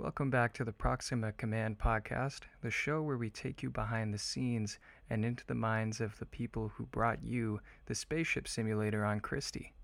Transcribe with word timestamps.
Welcome 0.00 0.30
back 0.30 0.54
to 0.54 0.64
the 0.64 0.72
Proxima 0.72 1.32
Command 1.32 1.78
podcast, 1.78 2.44
the 2.62 2.70
show 2.70 3.02
where 3.02 3.18
we 3.18 3.28
take 3.28 3.62
you 3.62 3.68
behind 3.68 4.14
the 4.14 4.18
scenes 4.18 4.78
and 5.10 5.26
into 5.26 5.44
the 5.46 5.54
minds 5.54 6.00
of 6.00 6.18
the 6.18 6.24
people 6.24 6.68
who 6.68 6.86
brought 6.86 7.22
you 7.22 7.60
the 7.84 7.94
spaceship 7.94 8.48
simulator 8.48 9.04
on 9.04 9.20
Christie. 9.20 9.74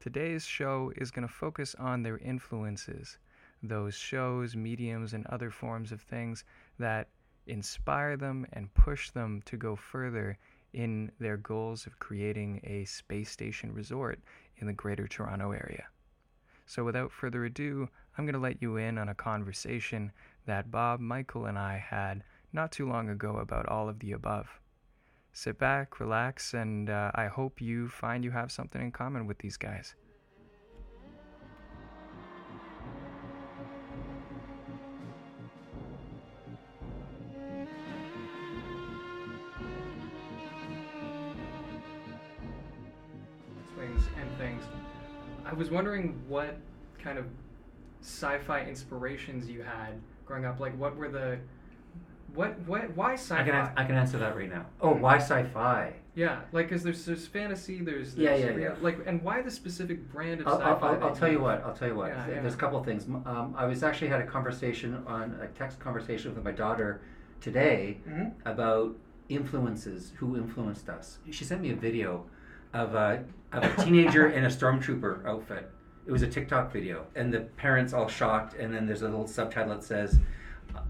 Today's 0.00 0.44
show 0.44 0.92
is 0.96 1.10
going 1.10 1.26
to 1.26 1.32
focus 1.32 1.74
on 1.78 2.02
their 2.02 2.18
influences, 2.18 3.16
those 3.62 3.94
shows, 3.94 4.54
mediums, 4.54 5.14
and 5.14 5.26
other 5.28 5.50
forms 5.50 5.92
of 5.92 6.02
things 6.02 6.44
that 6.78 7.08
inspire 7.46 8.18
them 8.18 8.46
and 8.52 8.74
push 8.74 9.08
them 9.12 9.40
to 9.46 9.56
go 9.56 9.74
further 9.74 10.36
in 10.74 11.10
their 11.20 11.38
goals 11.38 11.86
of 11.86 11.98
creating 11.98 12.60
a 12.64 12.84
space 12.84 13.30
station 13.30 13.72
resort 13.72 14.20
in 14.58 14.66
the 14.66 14.74
Greater 14.74 15.08
Toronto 15.08 15.52
Area. 15.52 15.86
So, 16.68 16.84
without 16.84 17.10
further 17.10 17.46
ado, 17.46 17.88
I'm 18.16 18.26
going 18.26 18.34
to 18.34 18.38
let 18.38 18.60
you 18.60 18.76
in 18.76 18.98
on 18.98 19.08
a 19.08 19.14
conversation 19.14 20.12
that 20.44 20.70
Bob, 20.70 21.00
Michael, 21.00 21.46
and 21.46 21.58
I 21.58 21.78
had 21.78 22.22
not 22.52 22.72
too 22.72 22.86
long 22.86 23.08
ago 23.08 23.38
about 23.38 23.66
all 23.70 23.88
of 23.88 24.00
the 24.00 24.12
above. 24.12 24.60
Sit 25.32 25.58
back, 25.58 25.98
relax, 25.98 26.52
and 26.52 26.90
uh, 26.90 27.10
I 27.14 27.28
hope 27.28 27.62
you 27.62 27.88
find 27.88 28.22
you 28.22 28.32
have 28.32 28.52
something 28.52 28.82
in 28.82 28.92
common 28.92 29.26
with 29.26 29.38
these 29.38 29.56
guys. 29.56 29.94
Swings 43.74 44.02
and 44.20 44.36
things. 44.36 44.64
I 45.48 45.54
was 45.54 45.70
wondering 45.70 46.20
what 46.28 46.56
kind 47.02 47.18
of 47.18 47.24
sci-fi 48.02 48.64
inspirations 48.64 49.48
you 49.48 49.62
had 49.62 49.94
growing 50.26 50.44
up. 50.44 50.60
Like, 50.60 50.78
what 50.78 50.94
were 50.96 51.08
the 51.08 51.38
what 52.34 52.58
what 52.66 52.94
why 52.94 53.14
sci-fi? 53.14 53.40
I 53.40 53.44
can 53.44 53.54
an- 53.54 53.70
I 53.76 53.84
can 53.84 53.94
answer 53.96 54.18
that 54.18 54.36
right 54.36 54.50
now. 54.50 54.66
Oh, 54.82 54.92
why 54.92 55.16
sci-fi? 55.16 55.94
Yeah, 56.14 56.40
like, 56.52 56.68
cause 56.68 56.82
there's 56.82 57.06
there's 57.06 57.26
fantasy, 57.26 57.80
there's, 57.80 58.14
Yeah, 58.14 58.30
there's 58.30 58.40
yeah, 58.42 58.46
real- 58.48 58.60
yeah. 58.60 58.74
like, 58.82 58.98
and 59.06 59.22
why 59.22 59.40
the 59.40 59.50
specific 59.50 60.12
brand 60.12 60.40
of 60.42 60.48
I'll, 60.48 60.58
sci-fi? 60.58 60.86
I'll, 60.96 61.04
I'll, 61.04 61.14
tell 61.16 61.30
you 61.32 61.40
what. 61.40 61.62
I'll 61.64 61.72
tell 61.74 61.88
you 61.88 61.94
what. 61.94 62.08
Yeah, 62.08 62.26
There's 62.26 62.44
yeah. 62.44 62.50
a 62.52 62.56
couple 62.56 62.78
of 62.78 62.84
things. 62.84 63.06
Um, 63.06 63.54
I 63.56 63.64
was 63.64 63.82
actually 63.82 64.08
had 64.08 64.20
a 64.20 64.26
conversation 64.26 65.02
on 65.06 65.38
a 65.40 65.46
text 65.58 65.78
conversation 65.80 66.34
with 66.34 66.44
my 66.44 66.50
daughter 66.52 67.00
today 67.40 67.98
Mhm. 68.06 68.32
about 68.44 68.96
influences 69.28 70.12
who 70.16 70.36
influenced 70.36 70.88
us. 70.88 71.18
She 71.30 71.44
sent 71.44 71.62
me 71.62 71.70
a 71.70 71.76
video 71.76 72.26
of 72.74 72.94
a 72.94 73.24
of 73.52 73.64
a 73.64 73.82
teenager 73.82 74.28
in 74.28 74.44
a 74.44 74.48
stormtrooper 74.48 75.24
outfit. 75.26 75.70
It 76.06 76.12
was 76.12 76.22
a 76.22 76.26
TikTok 76.26 76.72
video, 76.72 77.06
and 77.14 77.32
the 77.32 77.40
parents 77.40 77.92
all 77.92 78.08
shocked. 78.08 78.54
And 78.54 78.72
then 78.72 78.86
there's 78.86 79.02
a 79.02 79.08
little 79.08 79.26
subtitle 79.26 79.74
that 79.74 79.84
says, 79.84 80.18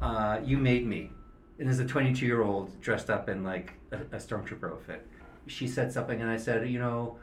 uh, 0.00 0.40
"You 0.44 0.58
made 0.58 0.86
me." 0.86 1.10
And 1.58 1.66
there's 1.66 1.80
a 1.80 1.86
22 1.86 2.24
year 2.24 2.42
old 2.42 2.80
dressed 2.80 3.10
up 3.10 3.28
in 3.28 3.42
like 3.42 3.74
a, 3.90 3.96
a 3.96 4.18
stormtrooper 4.18 4.70
outfit. 4.70 5.06
She 5.46 5.66
said 5.66 5.92
something, 5.92 6.20
and 6.20 6.30
I 6.30 6.36
said, 6.36 6.68
you 6.68 6.78
know, 6.78 7.18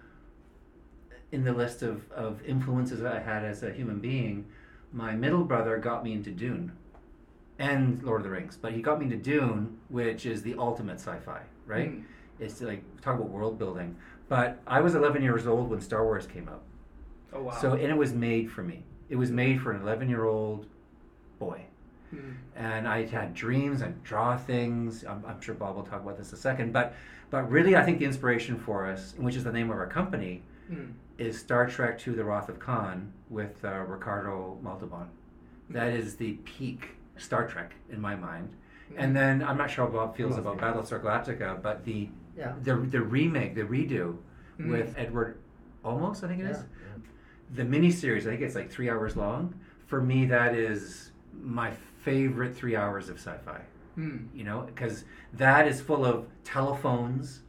in 1.31 1.43
the 1.43 1.53
list 1.53 1.83
of, 1.83 2.09
of 2.11 2.43
influences 2.43 3.01
that 3.01 3.13
I 3.13 3.19
had 3.19 3.43
as 3.43 3.63
a 3.63 3.71
human 3.71 3.99
being, 3.99 4.45
my 4.91 5.13
middle 5.13 5.43
brother 5.43 5.77
got 5.77 6.03
me 6.03 6.13
into 6.13 6.31
Dune 6.31 6.71
and 7.59 8.01
Lord 8.03 8.21
of 8.21 8.23
the 8.25 8.31
Rings. 8.31 8.57
But 8.59 8.73
he 8.73 8.81
got 8.81 8.99
me 8.99 9.05
into 9.05 9.17
Dune, 9.17 9.77
which 9.89 10.25
is 10.25 10.41
the 10.41 10.55
ultimate 10.57 10.99
sci 10.99 11.17
fi, 11.19 11.41
right? 11.65 11.91
Mm. 11.91 12.03
It's 12.39 12.61
like, 12.61 12.83
talk 13.01 13.15
about 13.15 13.29
world 13.29 13.57
building. 13.57 13.95
But 14.27 14.59
I 14.65 14.81
was 14.81 14.95
11 14.95 15.21
years 15.21 15.45
old 15.47 15.69
when 15.69 15.81
Star 15.81 16.03
Wars 16.03 16.25
came 16.25 16.49
out. 16.49 16.63
Oh 17.33 17.43
wow. 17.43 17.57
So, 17.61 17.73
and 17.73 17.83
it 17.83 17.97
was 17.97 18.13
made 18.13 18.49
for 18.51 18.63
me. 18.63 18.83
It 19.09 19.17
was 19.17 19.31
made 19.31 19.61
for 19.61 19.71
an 19.71 19.81
11 19.81 20.09
year 20.09 20.25
old 20.25 20.65
boy. 21.39 21.61
Mm. 22.13 22.35
And 22.55 22.87
I 22.87 23.05
had 23.05 23.33
dreams 23.33 23.81
and 23.81 24.01
draw 24.03 24.37
things. 24.37 25.03
I'm, 25.03 25.23
I'm 25.27 25.41
sure 25.41 25.53
Bob 25.55 25.75
will 25.75 25.83
talk 25.83 26.01
about 26.01 26.17
this 26.17 26.33
a 26.33 26.37
second. 26.37 26.73
But, 26.73 26.93
but 27.29 27.49
really, 27.51 27.75
I 27.75 27.83
think 27.83 27.99
the 27.99 28.05
inspiration 28.05 28.57
for 28.57 28.85
us, 28.87 29.13
which 29.17 29.35
is 29.35 29.43
the 29.43 29.51
name 29.51 29.69
of 29.71 29.77
our 29.77 29.87
company, 29.87 30.43
Mm. 30.71 30.93
is 31.19 31.37
Star 31.39 31.67
Trek 31.67 31.99
to 31.99 32.13
the 32.13 32.23
Wrath 32.23 32.49
of 32.49 32.57
Khan 32.57 33.13
with 33.29 33.63
uh, 33.63 33.81
Ricardo 33.81 34.57
Montalban. 34.63 35.09
That 35.69 35.89
is 35.93 36.15
the 36.15 36.33
peak 36.43 36.95
Star 37.17 37.47
Trek 37.47 37.73
in 37.91 38.01
my 38.01 38.15
mind. 38.15 38.49
And 38.97 39.15
then 39.15 39.43
I'm 39.43 39.57
not 39.59 39.69
sure 39.69 39.85
how 39.85 39.91
Bob 39.91 40.17
feels 40.17 40.39
about 40.39 40.57
Battlestar 40.57 40.99
Galactica, 41.03 41.61
but 41.61 41.85
the 41.85 42.09
Yeah. 42.37 42.53
the 42.63 42.75
the 42.75 43.01
remake, 43.01 43.55
the 43.55 43.63
redo 43.63 44.17
Mm. 44.59 44.69
with 44.69 44.93
Edward 44.97 45.37
Olmos, 45.83 46.23
I 46.23 46.27
think 46.29 46.39
it 46.41 46.49
is. 46.49 46.57
Yeah, 46.57 47.01
The 47.55 47.63
miniseries, 47.63 48.21
I 48.21 48.29
think 48.31 48.41
it's 48.41 48.55
like 48.55 48.71
three 48.71 48.89
hours 48.89 49.17
long. 49.17 49.53
For 49.85 50.01
me, 50.01 50.25
that 50.27 50.55
is 50.55 51.11
my 51.41 51.71
favorite 51.99 52.55
three 52.55 52.75
hours 52.75 53.09
of 53.09 53.17
sci-fi. 53.17 53.59
Mm. 53.97 54.27
You 54.33 54.45
know, 54.45 54.61
because 54.61 55.03
that 55.33 55.67
is 55.67 55.81
full 55.81 56.05
of 56.05 56.27
telephones 56.45 57.41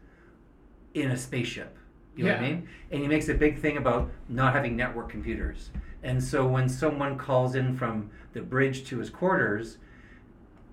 in 0.95 1.11
a 1.13 1.17
spaceship. 1.17 1.77
You 2.17 2.25
know 2.25 2.33
what 2.33 2.41
I 2.41 2.49
mean? 2.49 2.69
And 2.91 3.03
he 3.03 3.09
makes 3.09 3.29
a 3.29 3.35
big 3.35 3.59
thing 3.59 3.77
about 3.77 4.11
not 4.29 4.53
having 4.55 4.75
network 4.77 5.09
computers. 5.11 5.71
And 6.03 6.23
so 6.23 6.47
when 6.47 6.69
someone 6.69 7.17
calls 7.19 7.55
in 7.55 7.77
from 7.77 8.11
the 8.33 8.41
bridge 8.43 8.85
to 8.89 8.99
his 8.99 9.11
quarters, 9.11 9.79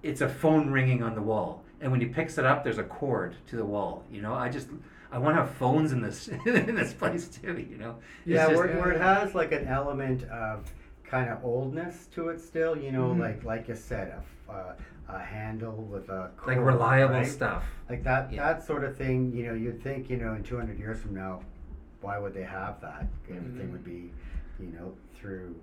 it's 0.02 0.22
a 0.22 0.30
phone 0.30 0.70
ringing 0.72 1.04
on 1.04 1.16
the 1.16 1.22
wall. 1.22 1.64
And 1.84 1.92
when 1.92 2.00
he 2.00 2.08
picks 2.08 2.38
it 2.38 2.46
up, 2.46 2.64
there's 2.64 2.78
a 2.78 2.84
cord 2.84 3.36
to 3.48 3.58
the 3.58 3.66
wall. 3.66 4.04
You 4.10 4.22
know, 4.22 4.34
I 4.34 4.48
just 4.50 4.70
I 5.12 5.18
want 5.20 5.36
to 5.36 5.42
have 5.42 5.52
phones 5.52 5.92
in 5.92 6.02
this 6.02 6.28
in 6.46 6.74
this 6.76 6.94
place 6.94 7.28
too. 7.28 7.58
You 7.70 7.78
know, 7.78 7.98
It's 8.26 8.28
Yeah, 8.36 8.46
just- 8.48 8.56
where, 8.58 8.68
where 8.78 8.92
it 8.92 9.02
has 9.02 9.36
like 9.36 9.52
an 9.52 9.68
element 9.68 10.24
of 10.30 10.72
kind 11.04 11.30
of 11.30 11.44
oldness 11.44 12.08
to 12.16 12.30
it 12.30 12.40
still, 12.40 12.76
you 12.78 12.92
know, 12.92 13.10
Mhm. 13.14 13.20
like 13.20 13.44
like 13.44 13.68
you 13.68 13.76
said, 13.76 14.16
a, 14.50 14.52
uh, 14.52 14.74
a 15.10 15.20
handle 15.20 15.76
with 15.76 16.08
a 16.10 16.32
like 16.48 16.58
reliable 16.58 17.16
right? 17.16 17.28
stuff. 17.28 17.66
Like 17.90 18.04
that 18.06 18.32
Yeah. 18.32 18.54
that 18.54 18.64
sort 18.64 18.86
of 18.86 18.96
thing, 18.96 19.34
you 19.36 19.46
know, 19.46 19.54
you'd 19.54 19.84
think, 19.84 20.10
you 20.10 20.16
know, 20.18 20.34
in 20.36 20.42
200 20.44 20.80
years 20.80 21.02
from 21.02 21.14
now, 21.14 21.42
why 22.02 22.18
would 22.18 22.34
they 22.34 22.44
have 22.44 22.80
that? 22.80 23.06
Everything 23.30 23.68
Mhm. 23.68 23.72
would 23.74 23.84
be, 23.84 24.10
you 24.58 24.68
know, 24.68 24.94
through 25.16 25.54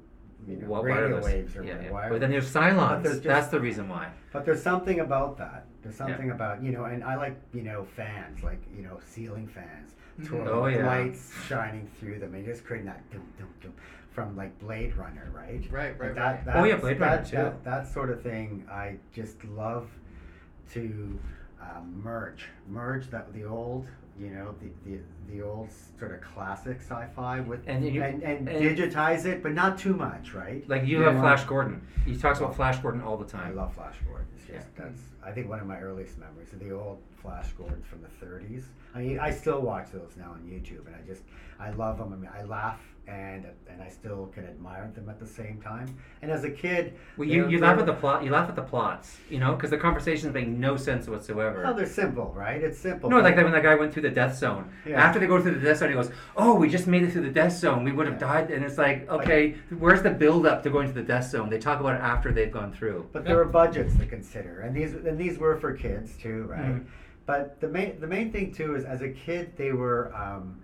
you 0.47 0.57
know, 0.57 0.83
radio 0.83 0.97
wireless. 1.09 1.25
waves 1.25 1.57
or 1.57 1.63
yeah, 1.65 1.81
yeah. 1.83 2.09
But 2.09 2.21
then 2.21 2.31
there's 2.31 2.51
Cylons. 2.53 3.03
there's 3.03 3.17
just- 3.17 3.25
That's 3.25 3.49
the 3.49 3.61
reason 3.61 3.89
why. 3.89 4.11
But 4.33 4.45
there's 4.45 4.63
something 4.63 5.01
about 5.01 5.39
that. 5.39 5.67
There's 5.83 5.99
Yeah. 5.99 6.07
something 6.07 6.31
about 6.31 6.63
you 6.63 6.73
know, 6.73 6.85
and 6.85 7.03
I 7.05 7.17
like 7.17 7.37
you 7.53 7.63
know 7.63 7.85
fans, 7.97 8.43
like 8.43 8.61
you 8.77 8.83
know 8.83 8.99
ceiling 9.05 9.47
fans, 9.49 9.95
Mhm. 10.21 10.27
twirling 10.27 10.49
Oh, 10.49 10.67
yeah. 10.67 10.87
lights 10.87 11.33
shining 11.47 11.87
through 11.99 12.19
them, 12.19 12.35
and 12.35 12.45
just 12.45 12.65
creating 12.65 12.87
that 12.87 13.09
dum 13.11 13.23
dum 13.39 13.49
dum 13.63 13.73
from 14.11 14.37
like 14.37 14.59
Blade 14.59 14.97
Runner, 14.97 15.29
right? 15.33 15.63
Right, 15.71 15.99
right, 15.99 16.01
Like 16.01 16.15
that, 16.17 16.35
right. 16.35 16.45
that, 16.47 16.57
Oh, 16.57 16.65
yeah, 16.65 16.77
Blade 16.77 16.99
Runner, 17.01 17.17
that, 17.19 17.27
too. 17.27 17.37
That, 17.37 17.65
that 17.65 17.87
sort 17.87 18.11
of 18.11 18.21
thing, 18.23 18.67
I 18.71 18.97
just 19.13 19.43
love 19.45 19.89
to 20.73 21.19
um, 21.63 22.01
merge, 22.03 22.49
merge 22.69 23.09
that 23.11 23.33
the 23.35 23.45
old, 23.45 23.87
you 24.21 24.31
know, 24.31 24.55
the, 24.61 24.69
the 24.91 24.99
the 25.33 25.43
old 25.43 25.69
sort 25.99 26.13
of 26.13 26.21
classic 26.21 26.79
sci-fi 26.81 27.41
with 27.41 27.61
And 27.67 27.85
you- 27.85 28.03
and, 28.03 28.23
and, 28.23 28.49
and- 28.49 28.79
digitize 28.79 29.25
it, 29.25 29.43
but 29.43 29.53
not 29.53 29.79
too 29.79 29.95
much, 29.95 30.35
right? 30.35 30.69
Like 30.69 30.85
you 30.87 31.01
Yeah. 31.01 31.13
have 31.13 31.21
Flash 31.21 31.45
Gordon. 31.45 31.81
He 32.05 32.17
talks 32.17 32.39
about 32.41 32.51
oh. 32.51 32.55
Flash 32.55 32.79
Gordon 32.81 33.01
all 33.01 33.17
the 33.17 33.25
time. 33.27 33.49
I 33.53 33.55
love 33.55 33.73
Flash 33.75 33.97
Gordon. 34.07 34.27
It's 34.37 34.47
just 34.47 34.67
Yeah. 34.77 34.85
that's 34.85 35.01
I 35.25 35.31
think 35.33 35.49
one 35.49 35.61
of 35.61 35.67
my 35.67 35.79
earliest 35.81 36.19
memories 36.19 36.53
of 36.53 36.59
the 36.61 36.73
old 36.73 36.99
Flash 37.23 37.49
Gordons 37.53 37.87
from 37.87 38.01
the 38.03 38.09
30s. 38.27 38.65
I 38.95 39.01
mean, 39.03 39.19
I 39.21 39.31
still 39.31 39.61
watch 39.61 39.91
those 39.93 40.13
now 40.17 40.31
on 40.33 40.41
YouTube, 40.41 40.87
and 40.87 40.97
I 40.97 41.07
just 41.07 41.23
I 41.59 41.71
love 41.71 41.99
them. 41.99 42.13
I 42.13 42.17
mean, 42.17 42.31
I 42.37 42.43
laugh 42.45 42.81
and 43.11 43.47
and 43.69 43.83
I 43.83 43.89
still 43.89 44.27
can 44.35 44.45
admire 44.45 44.91
them 44.95 45.09
at 45.09 45.19
the 45.19 45.27
same 45.27 45.61
time. 45.61 45.87
And 46.23 46.31
as 46.31 46.45
a 46.45 46.51
kid, 46.51 46.95
Well, 47.17 47.27
you, 47.29 47.49
you 47.49 47.59
laugh 47.59 47.79
at 47.79 47.87
the 47.87 47.93
plot. 47.93 48.23
You 48.25 48.31
laugh 48.31 48.49
at 48.49 48.57
the 48.57 48.63
plots, 48.63 49.19
you 49.29 49.39
know, 49.39 49.55
because 49.55 49.71
the 49.71 49.79
conversations 49.79 50.33
make 50.35 50.49
no 50.49 50.77
sense 50.77 51.09
whatsoever. 51.09 51.63
Well, 51.63 51.75
they're 51.75 51.87
simple, 51.87 52.33
right? 52.37 52.63
It's 52.63 52.79
simple. 52.79 53.09
no, 53.11 53.21
like 53.21 53.37
that 53.37 53.45
when 53.45 53.53
that 53.53 53.63
guy 53.63 53.75
went 53.75 53.93
through 53.93 54.03
the 54.03 54.11
death 54.11 54.37
zone. 54.37 54.71
Yeah. 54.87 55.01
After 55.03 55.19
they 55.19 55.27
go 55.27 55.41
through 55.41 55.55
the 55.55 55.61
death 55.61 55.79
zone, 55.79 55.89
he 55.89 55.95
goes, 55.95 56.11
"Oh, 56.37 56.55
we 56.55 56.69
just 56.69 56.87
made 56.87 57.03
it 57.03 57.13
through 57.13 57.23
the 57.23 57.31
death 57.31 57.53
zone. 57.53 57.85
We 57.85 57.93
would 57.93 58.07
have 58.07 58.21
Yeah. 58.21 58.33
died." 58.33 58.51
And 58.51 58.65
it's 58.65 58.79
like, 58.79 59.09
okay, 59.11 59.55
where's 59.79 60.03
the 60.03 60.11
build 60.11 60.47
up 60.47 60.63
to 60.65 60.71
going 60.71 60.87
to 60.89 60.95
the 60.95 61.03
death 61.03 61.31
zone? 61.31 61.49
They 61.51 61.59
talk 61.59 61.81
about 61.81 61.95
it 61.95 62.01
after 62.03 62.33
they've 62.33 62.53
gone 62.53 62.73
through. 62.73 63.09
But 63.13 63.25
there 63.25 63.41
are 63.41 63.45
budgets 63.45 63.97
to 63.97 64.07
consider, 64.07 64.61
and 64.61 64.77
these 64.77 64.95
and 64.95 65.19
these 65.19 65.39
were 65.39 65.57
for 65.57 65.73
kids 65.73 66.17
too, 66.17 66.45
right? 66.51 66.65
Mhm. 66.77 66.85
But 67.27 67.61
the 67.61 67.69
main 67.69 68.01
the 68.01 68.07
main 68.09 68.31
thing 68.33 68.53
too 68.53 68.75
is 68.75 68.85
as 68.85 69.03
a 69.03 69.09
kid 69.09 69.57
they 69.57 69.73
were 69.73 70.13
um, 70.15 70.61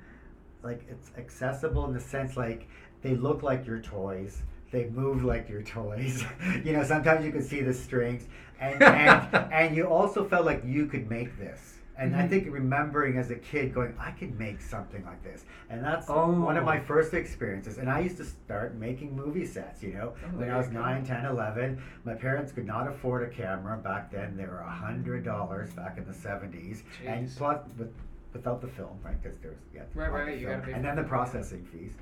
like 0.67 0.85
it's 0.91 1.11
accessible 1.17 1.87
in 1.87 1.95
the 1.95 2.01
sense 2.01 2.37
like 2.37 2.69
they 3.03 3.15
look 3.15 3.43
like 3.43 3.67
your 3.67 3.81
toys. 3.81 4.43
They 4.73 4.87
move 4.87 5.23
like 5.25 5.49
your 5.49 5.63
toys. 5.63 6.25
you 6.65 6.73
know, 6.73 6.83
sometimes 6.83 7.25
you 7.25 7.31
could 7.33 7.45
see 7.45 7.61
the 7.63 7.73
strings, 7.73 8.27
and 8.61 8.83
and, 8.83 9.35
and 9.53 9.77
you 9.77 9.85
also 9.87 10.25
felt 10.29 10.45
like 10.45 10.63
you 10.65 10.87
could 10.87 11.09
make 11.09 11.39
this. 11.39 11.75
And 11.99 12.15
I 12.15 12.25
Mhm. 12.25 12.29
think 12.29 12.53
remembering 12.53 13.17
as 13.17 13.31
a 13.31 13.37
kid 13.37 13.73
going, 13.73 13.95
I 13.99 14.11
could 14.11 14.39
make 14.39 14.61
something 14.61 15.03
like 15.07 15.23
this. 15.25 15.47
And 15.71 15.83
that's 15.83 16.11
Oh. 16.11 16.31
one 16.51 16.59
of 16.59 16.65
my 16.65 16.79
first 16.79 17.15
experiences. 17.15 17.79
And 17.79 17.89
I 17.89 18.01
used 18.01 18.19
to 18.19 18.25
start 18.25 18.75
making 18.75 19.17
movie 19.17 19.47
sets, 19.47 19.83
you 19.83 19.95
know, 19.95 20.12
Oh, 20.23 20.39
when 20.39 20.51
I 20.51 20.59
was 20.59 20.67
you 20.69 20.75
9, 20.75 21.07
10, 21.07 21.25
11. 21.25 21.81
My 22.05 22.12
parents 22.15 22.53
could 22.53 22.67
not 22.67 22.87
afford 22.87 23.23
a 23.23 23.29
camera. 23.43 23.79
Back 23.79 24.11
then, 24.11 24.37
they 24.37 24.45
were 24.45 24.62
$100 24.62 25.75
back 25.75 25.97
in 25.97 26.05
the 26.05 26.12
70s. 26.12 26.83
And 27.07 27.27
Jeez. 27.29 27.39
plus, 27.39 27.61
with, 27.79 27.95
without 28.37 28.61
the 28.61 28.69
film, 28.69 28.99
right? 29.05 29.21
Because 29.23 29.38
there's, 29.43 29.56
yeah, 29.75 29.83
Right, 29.94 30.11
right, 30.12 30.27
the 30.27 30.37
you 30.41 30.47
gotta 30.49 30.62
pay 30.62 30.73
And 30.73 30.85
then 30.85 30.97
the 30.97 31.03
it. 31.03 31.09
processing 31.09 31.65
fees. 31.73 31.93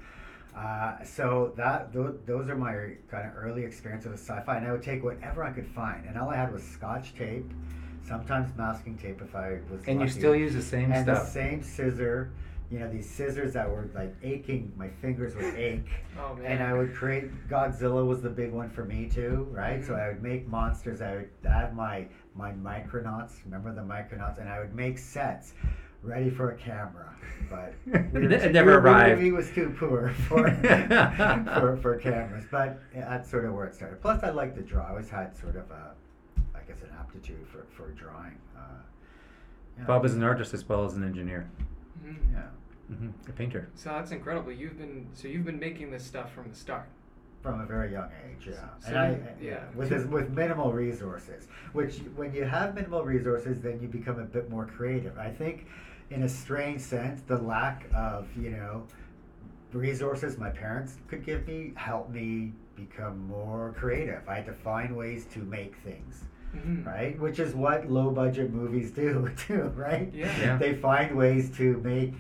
Uh, 0.57 1.03
so 1.03 1.53
that 1.57 1.93
those, 1.93 2.17
those 2.27 2.49
are 2.49 2.55
my 2.57 2.75
kind 3.11 3.27
of 3.29 3.37
early 3.37 3.65
experience 3.65 4.05
with 4.05 4.15
sci-fi, 4.21 4.57
and 4.59 4.67
I 4.67 4.73
would 4.73 4.83
take 4.83 5.03
whatever 5.03 5.43
I 5.43 5.51
could 5.51 5.67
find, 5.67 6.07
and 6.07 6.17
all 6.17 6.31
I 6.31 6.37
had 6.37 6.53
was 6.53 6.63
Scotch 6.63 7.15
tape, 7.17 7.51
sometimes 8.07 8.57
masking 8.57 8.97
tape 8.97 9.21
if 9.21 9.35
I 9.35 9.59
was. 9.71 9.81
And 9.89 10.01
you 10.01 10.09
still 10.09 10.35
use 10.37 10.55
the 10.55 10.63
same 10.63 10.93
and 10.93 11.05
stuff. 11.05 11.25
the 11.25 11.31
same 11.31 11.63
scissor. 11.63 12.31
You 12.71 12.79
know 12.81 12.91
these 12.91 13.09
scissors 13.09 13.53
that 13.55 13.69
were 13.69 13.91
like 13.95 14.15
aching, 14.23 14.73
my 14.77 14.89
fingers 14.89 15.35
would 15.37 15.55
ache, 15.57 15.87
Oh 16.19 16.35
man. 16.37 16.47
and 16.53 16.63
I 16.63 16.73
would 16.73 16.95
create. 16.95 17.25
Godzilla 17.49 18.07
was 18.07 18.23
the 18.23 18.31
big 18.31 18.53
one 18.53 18.71
for 18.71 18.85
me 18.85 19.09
too, 19.09 19.47
right? 19.51 19.85
So 19.85 19.93
Mhm. 19.93 20.01
I 20.03 20.09
would 20.09 20.23
make 20.23 20.47
monsters. 20.49 21.03
I 21.03 21.17
would 21.17 21.29
have 21.45 21.75
my 21.75 22.07
my 22.37 22.53
Micronauts. 22.53 23.33
Remember 23.45 23.73
the 23.75 23.81
Micronauts, 23.83 24.39
and 24.39 24.49
I 24.49 24.61
would 24.61 24.75
make 24.75 24.99
sets 24.99 25.53
ready 26.05 26.31
for 26.31 26.51
a 26.51 26.57
camera, 26.57 27.15
but 27.51 27.75
we 28.13 28.21
were 28.27 28.31
It 28.33 28.53
never 28.53 28.71
we- 28.73 28.77
we- 28.77 28.83
arrived. 28.83 29.23
We 29.23 29.33
was 29.33 29.51
too 29.51 29.75
poor 29.79 30.11
for 30.29 30.51
for, 30.51 31.79
for 31.83 31.97
cameras, 31.97 32.45
but 32.51 32.79
that's 32.95 33.31
sort 33.31 33.45
of 33.45 33.55
where 33.55 33.67
it 33.67 33.75
started. 33.75 34.01
Plus, 34.01 34.23
I 34.23 34.31
like 34.31 34.55
to 34.57 34.63
draw. 34.63 34.87
I 34.87 34.91
always 34.91 35.11
had 35.11 35.37
sort 35.37 35.57
of 35.57 35.71
a, 35.71 35.93
I 36.55 36.61
guess, 36.67 36.83
an 36.83 36.91
aptitude 36.99 37.47
for 37.49 37.65
for 37.71 37.91
drawing. 37.93 38.37
Uh, 38.57 38.61
yeah. 39.79 39.85
Bob 39.85 40.05
is 40.05 40.15
an 40.15 40.23
artist 40.23 40.55
as 40.55 40.69
well 40.69 40.85
as 40.85 40.95
an 40.95 41.03
engineer, 41.05 41.49
Mhm. 42.07 42.17
yeah, 42.33 42.95
hmm 42.97 43.09
a 43.29 43.33
painter. 43.33 43.69
So 43.75 43.91
that's 43.91 44.13
incredible. 44.13 44.53
You've 44.53 44.79
been 44.79 45.07
so 45.15 45.27
you've 45.29 45.45
been 45.47 45.59
making 45.59 45.91
this 45.91 46.05
stuff 46.05 46.33
from 46.33 46.49
the 46.51 46.57
start. 46.57 46.87
from 47.43 47.61
a 47.61 47.67
very 47.67 47.93
young 47.93 48.09
age. 48.27 48.47
Yeah, 48.49 48.55
So 48.81 48.89
and 48.89 48.99
I 48.99 49.11
you- 49.11 49.19
yeah 49.41 49.51
yeah. 49.51 49.65
with 49.77 49.91
this, 49.91 50.05
with 50.07 50.31
minimal 50.31 50.73
resources. 50.73 51.47
Which 51.75 51.99
when 52.17 52.33
you 52.33 52.45
have 52.45 52.75
minimal 52.75 53.05
resources, 53.05 53.61
then 53.61 53.81
you 53.83 53.89
become 53.89 54.19
a 54.19 54.25
bit 54.25 54.49
more 54.49 54.65
creative. 54.65 55.19
I 55.19 55.29
think, 55.29 55.67
in 56.11 56.23
a 56.23 56.29
strange 56.29 56.81
sense, 56.81 57.21
the 57.27 57.39
lack 57.39 57.87
of 57.95 58.27
you 58.37 58.51
know 58.51 58.85
resources 59.73 60.39
my 60.39 60.51
parents 60.51 60.95
could 61.09 61.25
give 61.27 61.47
me 61.49 61.73
helped 61.75 62.11
me 62.11 62.53
become 62.77 63.27
more 63.27 63.75
creative. 63.77 64.23
I 64.29 64.37
had 64.37 64.47
to 64.47 64.53
find 64.53 64.97
ways 64.97 65.27
to 65.35 65.41
make 65.41 65.75
things. 65.85 66.25
Mhm. 66.55 66.87
right? 66.87 67.19
Which 67.19 67.41
is 67.41 67.53
what 67.53 67.91
low 67.91 68.11
budget 68.13 68.53
movies 68.53 68.93
do 68.93 69.29
too, 69.37 69.73
right? 69.75 70.09
Yeah. 70.15 70.31
Yeah. 70.41 70.57
They 70.57 70.75
find 70.75 71.17
ways 71.17 71.51
to 71.57 71.79
make 71.79 72.15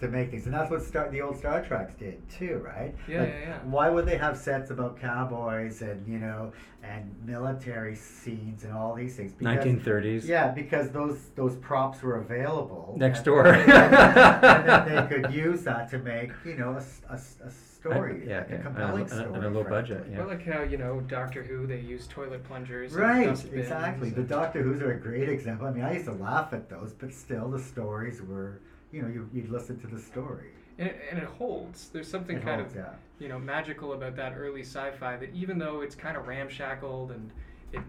to 0.00 0.08
make 0.08 0.30
things, 0.30 0.46
and 0.46 0.54
that's 0.54 0.70
what 0.70 0.82
Star, 0.82 1.08
the 1.10 1.20
old 1.20 1.36
Star 1.36 1.62
Treks 1.62 1.94
did 1.94 2.26
too, 2.28 2.60
right? 2.64 2.94
Yeah, 3.08 3.20
Like, 3.20 3.28
yeah, 3.28 3.40
yeah. 3.40 3.58
Why 3.64 3.88
would 3.88 4.06
they 4.06 4.16
have 4.16 4.36
sets 4.36 4.70
about 4.70 4.98
cowboys 5.00 5.82
and 5.82 6.06
you 6.06 6.18
know 6.18 6.52
and 6.82 7.14
military 7.24 7.94
scenes 7.94 8.64
and 8.64 8.72
all 8.72 8.94
these 8.94 9.16
things? 9.16 9.32
Because- 9.32 9.64
1930s. 9.64 10.24
Yeah, 10.26 10.48
because 10.48 10.90
those 10.90 11.18
those 11.36 11.56
props 11.56 12.02
were 12.02 12.16
available 12.18 12.94
Next 12.98 13.18
and- 13.18 13.24
door. 13.26 13.46
and 13.46 13.68
then 13.70 14.84
they 15.08 15.14
could 15.22 15.32
use 15.32 15.62
that 15.62 15.90
to 15.90 15.98
make 15.98 16.32
you 16.44 16.56
know 16.56 16.74
a, 16.74 16.78
s- 16.78 17.02
a 17.10 17.12
s- 17.14 17.38
a 17.44 17.50
story, 17.50 18.24
yeah, 18.26 18.38
like 18.40 18.48
yeah, 18.50 18.54
a 18.54 18.58
on 18.58 18.62
compelling 18.64 18.90
lo- 18.92 19.00
on 19.00 19.02
a- 19.02 19.08
story, 19.08 19.36
on 19.38 19.44
a 19.44 19.48
low 19.48 19.64
frankly. 19.64 19.70
budget, 19.94 20.06
yeah. 20.10 20.18
Well, 20.18 20.28
like 20.28 20.46
how 20.46 20.62
you 20.62 20.76
know 20.78 21.00
Doctor 21.02 21.42
Who, 21.42 21.66
they 21.66 21.80
use 21.80 22.06
toilet 22.06 22.44
plungers. 22.44 22.92
Right, 22.92 23.26
dustbins 23.26 23.54
exactly. 23.54 24.10
The 24.10 24.22
Doctor 24.22 24.62
Who's 24.62 24.80
are 24.82 24.92
a 24.92 24.98
great 25.00 25.28
example. 25.36 25.66
I 25.66 25.70
mean, 25.72 25.84
I 25.84 25.94
used 25.94 26.06
to 26.06 26.12
laugh 26.12 26.52
at 26.52 26.68
those, 26.70 26.92
but 26.92 27.12
still, 27.12 27.48
the 27.50 27.58
stories 27.58 28.20
were, 28.22 28.60
you 28.92 29.02
know, 29.02 29.08
you, 29.08 29.28
you'd 29.32 29.50
listen 29.50 29.78
to 29.80 29.86
the 29.86 29.98
story. 30.00 30.50
and 30.78 30.88
it, 30.88 31.00
and 31.10 31.18
it 31.18 31.24
holds. 31.26 31.88
There's 31.88 32.08
something 32.08 32.36
It 32.38 32.42
kind 32.44 32.60
holds, 32.60 32.74
of 32.74 32.80
yeah. 32.80 32.90
you 33.18 33.28
know 33.28 33.38
magical 33.38 33.92
about 33.92 34.16
that 34.16 34.34
early 34.36 34.62
sci-fi 34.62 35.16
that 35.16 35.30
even 35.34 35.58
though 35.58 35.80
it's 35.82 35.94
kind 35.94 36.16
of 36.16 36.26
ramshackled 36.26 37.10
and 37.12 37.30
it 37.72 37.80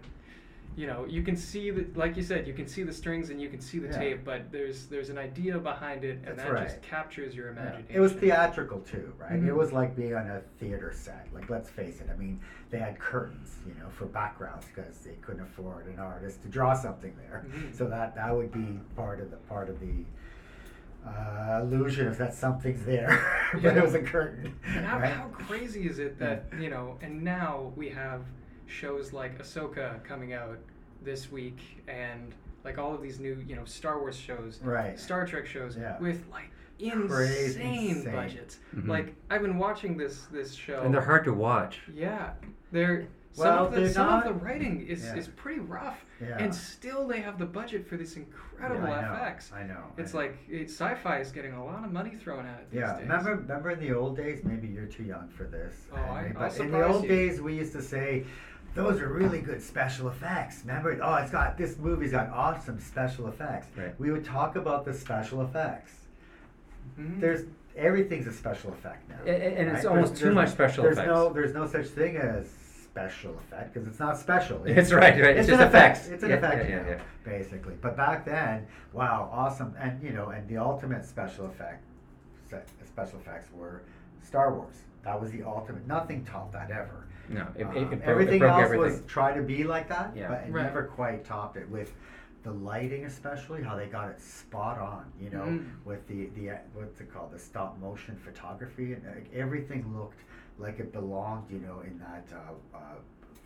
you 0.74 0.86
know 0.86 1.04
you 1.06 1.22
can 1.22 1.36
see 1.36 1.70
that, 1.70 1.94
like 1.98 2.16
you 2.16 2.22
said 2.22 2.46
you 2.46 2.54
can 2.54 2.66
see 2.66 2.82
the 2.82 2.92
strings 2.92 3.28
and 3.28 3.38
you 3.38 3.50
can 3.50 3.60
see 3.60 3.78
the 3.78 3.88
Yeah. 3.88 3.98
tape 3.98 4.24
but 4.24 4.50
there's 4.50 4.86
there's 4.86 5.10
an 5.10 5.18
idea 5.18 5.58
behind 5.58 6.02
it 6.02 6.20
and 6.26 6.38
That's 6.38 6.50
that 6.50 6.62
just 6.64 6.82
captures 6.82 7.34
your 7.34 7.46
Yeah. 7.52 7.60
imagination 7.60 7.94
It 7.96 8.00
was 8.00 8.12
theatrical 8.14 8.80
too, 8.80 9.12
right? 9.18 9.32
It 9.32 9.42
Mhm. 9.42 9.54
was 9.56 9.72
like 9.74 9.94
being 9.94 10.14
on 10.14 10.26
a 10.30 10.40
theater 10.58 10.90
set. 10.94 11.26
Like, 11.34 11.50
let's 11.50 11.68
face 11.68 12.00
it. 12.00 12.08
I 12.10 12.16
mean, 12.16 12.40
they 12.70 12.78
had 12.78 12.98
curtains, 12.98 13.54
you 13.66 13.74
know, 13.74 13.90
for 13.90 14.06
backgrounds 14.06 14.64
because 14.74 14.96
they 15.00 15.16
couldn't 15.20 15.42
afford 15.42 15.86
an 15.88 15.98
artist 15.98 16.40
to 16.42 16.48
draw 16.48 16.72
something 16.72 17.14
there. 17.18 17.44
Mhm. 17.50 17.74
So 17.74 17.86
that 17.88 18.14
that 18.14 18.34
would 18.34 18.50
be 18.52 18.80
part 18.96 19.20
of 19.20 19.30
the 19.30 19.36
part 19.36 19.68
of 19.68 19.78
the 19.78 20.04
uh, 21.06 21.60
illusion 21.62 22.06
if 22.08 22.18
that 22.18 22.34
something's 22.34 22.84
there, 22.84 23.20
but 23.54 23.62
Yeah. 23.62 23.76
it 23.78 23.82
was 23.82 23.94
a 23.94 24.02
curtain. 24.02 24.54
And 24.66 24.84
how, 24.86 24.98
right? 24.98 25.12
how 25.12 25.26
crazy 25.28 25.86
is 25.88 25.98
it 25.98 26.18
that 26.18 26.44
you 26.58 26.70
know? 26.70 26.98
And 27.02 27.22
now 27.22 27.72
we 27.76 27.88
have 27.90 28.22
shows 28.66 29.12
like 29.12 29.38
Ahsoka 29.42 30.02
coming 30.04 30.32
out 30.32 30.58
this 31.02 31.30
week, 31.32 31.58
and 31.88 32.34
like 32.64 32.78
all 32.78 32.94
of 32.94 33.02
these 33.02 33.18
new 33.18 33.42
you 33.46 33.56
know 33.56 33.64
Star 33.64 33.98
Wars 33.98 34.16
shows, 34.16 34.60
Right. 34.62 34.98
Star 34.98 35.26
Trek 35.26 35.46
shows 35.46 35.76
Yeah. 35.76 35.98
with 35.98 36.24
like 36.30 36.50
insane, 36.78 37.90
insane. 37.96 38.12
budgets. 38.12 38.58
Mhm. 38.74 38.88
Like 38.88 39.14
I've 39.30 39.42
been 39.42 39.58
watching 39.58 39.96
this 39.96 40.26
this 40.32 40.54
show, 40.54 40.82
and 40.82 40.94
they're 40.94 41.00
hard 41.00 41.24
to 41.24 41.32
watch. 41.32 41.80
Yeah, 41.92 42.30
they're. 42.70 43.06
Some, 43.34 43.58
of, 43.66 43.72
the, 43.74 43.88
some 43.88 44.06
not- 44.06 44.26
of 44.26 44.34
the 44.38 44.44
writing 44.44 44.86
is, 44.86 45.04
Yeah. 45.04 45.14
is 45.16 45.28
pretty 45.28 45.60
rough, 45.60 46.04
Yeah. 46.20 46.36
and 46.38 46.54
still 46.54 47.06
they 47.06 47.20
have 47.20 47.38
the 47.38 47.46
budget 47.46 47.86
for 47.88 47.96
this 47.96 48.16
incredible 48.16 48.86
Yeah, 48.86 48.98
I 48.98 49.02
know, 49.02 49.08
FX. 49.24 49.52
I 49.54 49.62
know. 49.64 49.84
It's 49.96 50.14
I 50.14 50.18
know. 50.18 50.24
like 50.24 50.38
it, 50.50 50.68
sci-fi 50.70 51.18
is 51.18 51.32
getting 51.32 51.54
a 51.54 51.64
lot 51.64 51.82
of 51.84 51.90
money 51.92 52.10
thrown 52.14 52.44
at 52.44 52.60
it 52.60 52.70
these 52.70 52.80
Yeah, 52.80 52.92
days. 52.92 53.02
remember, 53.02 53.36
remember 53.36 53.70
in 53.70 53.80
the 53.80 53.94
old 53.94 54.16
days. 54.18 54.44
Maybe 54.44 54.68
you're 54.68 54.84
too 54.86 55.04
young 55.04 55.28
for 55.28 55.44
this. 55.44 55.86
Oh, 55.92 55.96
I- 55.96 55.98
Henry, 56.24 56.36
I'll 56.36 56.48
but 56.50 56.60
in 56.60 56.70
the 56.72 56.86
old 56.86 57.02
you. 57.04 57.08
days, 57.08 57.40
we 57.40 57.54
used 57.54 57.72
to 57.72 57.80
say, 57.82 58.24
"Those 58.74 59.00
are 59.00 59.08
really 59.08 59.40
good 59.40 59.62
special 59.62 60.08
effects." 60.08 60.62
Remember? 60.66 60.98
Oh, 61.02 61.14
it's 61.14 61.30
got 61.30 61.56
this 61.56 61.78
movie's 61.78 62.10
got 62.12 62.28
awesome 62.28 62.78
special 62.80 63.28
effects. 63.28 63.68
Right. 63.78 63.98
We 63.98 64.10
would 64.10 64.26
talk 64.26 64.56
about 64.56 64.84
the 64.84 64.92
special 64.92 65.40
effects. 65.40 65.92
Mhm. 67.00 67.18
There's 67.20 67.44
everything's 67.76 68.26
a 68.26 68.32
special 68.32 68.70
effect 68.74 69.08
now. 69.08 69.16
A- 69.24 69.30
a- 69.30 69.58
and 69.58 69.70
it's 69.74 69.86
almost 69.86 70.08
There's- 70.08 70.18
too 70.18 70.24
there's- 70.26 70.34
much 70.34 70.48
special 70.50 70.84
there's 70.84 70.98
effects. 70.98 71.08
no, 71.08 71.32
there's 71.32 71.54
no 71.54 71.66
such 71.66 71.86
thing 71.86 72.18
as 72.18 72.54
special 72.96 73.34
effect 73.38 73.72
because 73.72 73.88
it's 73.88 73.98
not 73.98 74.18
special. 74.18 74.60
It's 74.66 74.92
right, 74.92 75.14
right. 75.20 75.36
It's 75.36 75.48
an 75.48 75.56
just 75.56 75.68
effect. 75.68 75.96
effects. 75.98 76.08
It's 76.08 76.22
an 76.22 76.30
Yeah, 76.30 76.36
effect 76.36 76.68
yeah, 76.68 76.76
yeah, 76.76 76.88
yeah. 76.90 77.00
basically. 77.24 77.74
But 77.80 77.96
back 77.96 78.24
then, 78.26 78.66
wow, 78.92 79.30
awesome, 79.32 79.74
and 79.80 80.02
you 80.02 80.10
know, 80.10 80.28
and 80.28 80.46
the 80.48 80.58
ultimate 80.58 81.04
special 81.06 81.46
effect, 81.46 81.82
special 82.86 83.18
effects 83.20 83.46
were 83.54 83.82
Star 84.22 84.54
Wars. 84.54 84.74
That 85.04 85.18
was 85.20 85.30
the 85.32 85.42
ultimate. 85.42 85.86
Nothing 85.86 86.24
topped 86.24 86.52
that 86.52 86.70
ever. 86.70 87.06
No, 87.30 87.46
it, 87.56 87.62
it, 87.62 87.66
Um, 87.66 87.76
it 87.76 87.88
broke, 87.88 88.02
everything 88.02 88.34
it 88.36 88.38
broke 88.40 88.52
else 88.52 88.62
everything. 88.64 89.00
was 89.00 89.02
try 89.06 89.32
to 89.32 89.42
be 89.42 89.64
like 89.64 89.88
that, 89.88 90.14
Yeah. 90.14 90.28
but 90.28 90.44
it 90.46 90.52
Right. 90.52 90.64
never 90.64 90.82
quite 90.84 91.24
topped 91.24 91.56
it 91.56 91.68
with 91.70 91.94
the 92.42 92.50
lighting, 92.52 93.04
especially 93.06 93.62
how 93.62 93.74
they 93.76 93.86
got 93.86 94.10
it 94.10 94.20
spot 94.20 94.78
on. 94.78 95.04
You 95.18 95.30
know, 95.30 95.44
Mm. 95.44 95.64
with 95.86 96.06
the 96.08 96.26
the 96.36 96.50
what's 96.74 97.00
it 97.00 97.10
called, 97.12 97.32
the 97.32 97.38
stop 97.38 97.78
motion 97.80 98.16
photography, 98.16 98.92
and 98.92 99.02
like, 99.06 99.32
everything 99.32 99.82
looked 99.96 100.18
like 100.62 100.78
it 100.78 100.92
belonged. 100.92 101.50
You 101.50 101.58
know, 101.60 101.80
in 101.80 101.98
that. 101.98 102.26
Uh, 102.34 102.76
uh, 102.76 102.80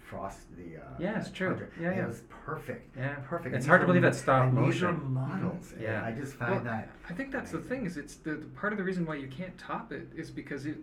Frost, 0.09 0.39
the 0.57 0.77
uh, 0.81 0.85
Yeah, 1.01 1.19
it's 1.19 1.33
true. 1.33 1.49
project. 1.49 1.73
Yeah, 1.81 1.91
it 1.91 2.07
was 2.07 2.23
perfect. 2.29 2.97
Yeah. 2.97 3.17
perfect. 3.26 3.57
It's 3.57 3.64
And 3.64 3.69
hard 3.69 3.81
to 3.81 3.88
believe 3.88 4.02
that 4.02 4.14
stop 4.14 4.45
and 4.45 4.57
These 4.73 4.81
were 4.81 4.93
motion. 4.93 5.12
models. 5.12 5.73
and 5.73 5.83
Yeah. 5.83 6.05
I 6.05 6.12
just 6.12 6.38
Well, 6.38 6.50
find 6.50 6.64
that. 6.67 6.90
I 7.11 7.12
think 7.12 7.33
that's 7.33 7.50
the 7.50 7.59
thing 7.59 7.87
is 7.87 7.97
it's 7.97 8.14
the, 8.14 8.35
the 8.37 8.47
part 8.55 8.73
of 8.73 8.76
the 8.79 8.85
reason 8.85 9.05
why 9.05 9.17
you 9.17 9.26
can't 9.26 9.59
top 9.59 9.90
it 9.90 10.07
is 10.14 10.31
because 10.31 10.64
it 10.64 10.76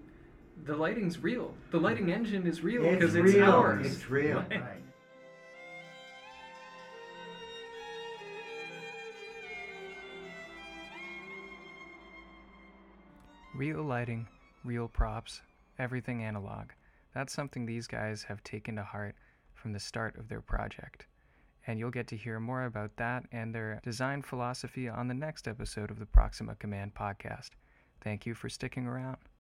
the 0.66 0.76
lighting's 0.76 1.20
real. 1.20 1.54
The 1.72 1.80
lighting 1.80 2.12
engine 2.12 2.46
is 2.46 2.62
real 2.64 2.84
It's 2.84 2.96
because 2.96 3.16
it's, 3.16 3.34
real. 3.34 3.46
ours. 3.50 3.86
It's 3.96 4.10
real. 4.10 4.40
Right. 4.40 4.50
Right. 4.62 4.84
Real 13.56 13.84
lighting, 13.84 14.28
real 14.64 14.88
props, 14.88 15.42
everything 15.80 16.24
analog. 16.24 16.72
That's 17.14 17.34
something 17.34 17.66
these 17.66 17.88
guys 17.88 18.24
have 18.24 18.44
taken 18.44 18.76
to 18.78 18.84
heart 18.84 19.16
from 19.54 19.74
the 19.74 19.80
start 19.80 20.18
of 20.18 20.28
their 20.30 20.42
project. 20.42 21.06
And 21.66 21.80
you'll 21.80 21.92
get 21.92 22.08
to 22.08 22.18
hear 22.18 22.40
more 22.40 22.66
about 22.66 22.98
that 22.98 23.24
and 23.32 23.54
their 23.54 23.80
design 23.84 24.22
philosophy 24.22 24.90
on 24.90 25.08
the 25.08 25.14
next 25.14 25.48
episode 25.48 25.92
of 25.92 26.00
the 26.00 26.06
Proxima 26.06 26.56
Command 26.56 26.94
podcast. 26.94 27.52
Thank 28.02 28.26
you 28.26 28.34
for 28.34 28.50
sticking 28.50 28.86
around. 28.86 29.18